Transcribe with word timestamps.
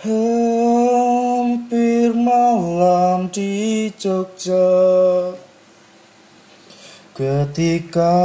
Hampir 0.00 1.76
malam 2.16 3.28
di 3.28 3.92
Jogja. 4.00 5.28
Ketika 7.12 8.16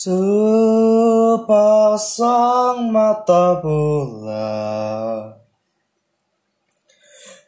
Sepasang 0.00 1.44
mata 2.88 3.60
bola. 3.60 4.48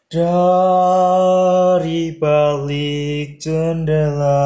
Dari 0.04 2.12
balik 2.20 3.40
jendela. 3.40 4.44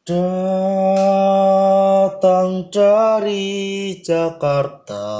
Datang 0.00 0.32
dari 2.72 4.00
Jakarta. 4.00 5.12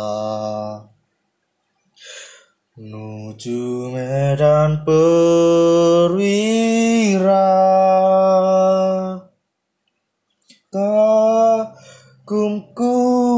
Menuju 2.81 3.93
Medan 3.93 4.89
Perwira 4.89 6.08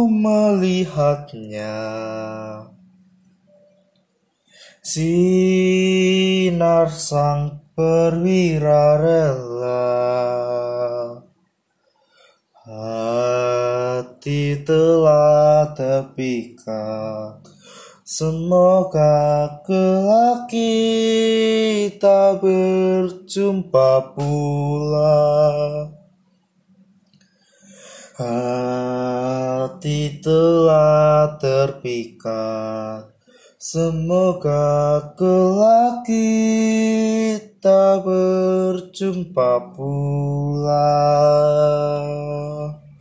Melihatnya. 0.08 1.76
Sinar 4.80 6.88
sang 6.88 7.60
perwira 7.76 8.96
rela. 8.96 9.92
Hati 12.64 14.64
telah 14.64 15.76
terpikat. 15.76 17.44
Semoga 18.06 19.62
kelak 19.62 20.50
kita 20.50 22.34
berjumpa 22.42 24.18
pula 24.18 25.30
Hati 29.80 30.20
telah 30.20 31.40
terpikat. 31.40 33.08
Semoga 33.56 35.00
kelak 35.16 36.04
kita 36.04 38.04
berjumpa 38.04 39.72
pula 39.72 41.00